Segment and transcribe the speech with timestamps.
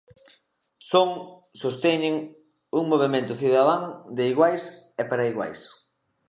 [0.91, 1.09] Son,
[1.61, 2.15] sosteñen,
[2.79, 3.83] un movemento cidadán
[4.15, 4.63] de iguais
[5.01, 5.59] e para iguais.